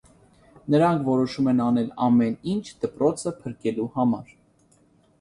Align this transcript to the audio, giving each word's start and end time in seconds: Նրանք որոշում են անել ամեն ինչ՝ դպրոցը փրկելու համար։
Նրանք 0.75 1.03
որոշում 1.09 1.51
են 1.53 1.61
անել 1.67 1.93
ամեն 2.07 2.35
ինչ՝ 2.55 2.65
դպրոցը 2.87 3.37
փրկելու 3.45 3.91
համար։ 3.99 4.37